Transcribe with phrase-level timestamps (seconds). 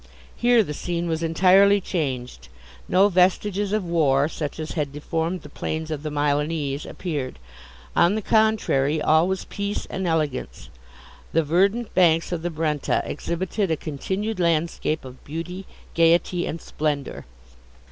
[0.35, 2.49] Here the scene was entirely changed;
[2.89, 7.37] no vestiges of war, such as had deformed the plains of the Milanese, appeared;
[7.95, 10.69] on the contrary, all was peace and elegance.
[11.33, 17.25] The verdant banks of the Brenta exhibited a continued landscape of beauty, gaiety, and splendour.